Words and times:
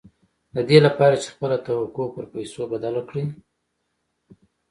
د 0.55 0.57
دې 0.69 0.77
لپاره 0.85 1.15
چې 1.21 1.27
خپله 1.33 1.57
توقع 1.65 2.07
پر 2.15 2.25
پيسو 2.33 2.61
بدله 2.73 3.01
کړئ. 3.09 3.25